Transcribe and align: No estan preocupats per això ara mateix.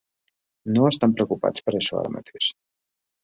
No 0.77 0.87
estan 0.91 1.13
preocupats 1.19 1.65
per 1.67 1.75
això 1.81 1.99
ara 1.99 2.13
mateix. 2.17 2.51